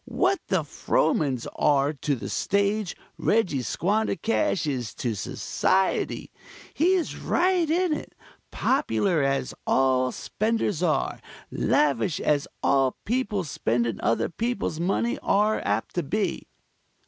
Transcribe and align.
What 0.09 0.39
the 0.47 0.63
Frohmans 0.63 1.45
are 1.57 1.93
to 1.93 2.15
the 2.15 2.27
stage, 2.27 2.95
Reggie 3.19 3.61
Squandercash 3.61 4.65
is 4.65 4.95
to 4.95 5.13
Society. 5.13 6.31
He's 6.73 7.17
right 7.17 7.69
in 7.69 7.93
it; 7.93 8.15
popular 8.49 9.21
as 9.21 9.53
all 9.67 10.11
spenders 10.11 10.81
are; 10.81 11.19
lavish 11.51 12.19
as 12.19 12.47
all 12.63 12.97
people 13.05 13.43
spending 13.43 14.01
other 14.01 14.27
people's 14.27 14.79
money 14.79 15.19
are 15.21 15.59
apt 15.63 15.93
to 15.93 16.01
be. 16.01 16.47